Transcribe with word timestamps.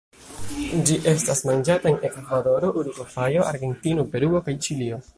Ĝi 0.89 0.97
estas 1.11 1.43
manĝata 1.51 1.91
en 1.93 1.99
Ekvadoro, 2.11 2.73
Urugvajo, 2.83 3.47
Argentino, 3.55 4.11
Peruo 4.17 4.47
kaj 4.51 4.61
Ĉilio. 4.69 5.05